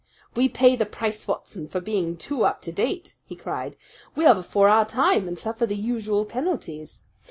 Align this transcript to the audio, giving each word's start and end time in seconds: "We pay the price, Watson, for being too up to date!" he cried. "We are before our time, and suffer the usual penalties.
"We 0.35 0.49
pay 0.49 0.75
the 0.75 0.87
price, 0.87 1.27
Watson, 1.27 1.67
for 1.67 1.79
being 1.79 2.17
too 2.17 2.43
up 2.43 2.63
to 2.63 2.71
date!" 2.71 3.17
he 3.23 3.35
cried. 3.35 3.75
"We 4.15 4.25
are 4.25 4.33
before 4.33 4.67
our 4.67 4.83
time, 4.87 5.27
and 5.27 5.37
suffer 5.37 5.67
the 5.67 5.75
usual 5.75 6.25
penalties. 6.25 7.03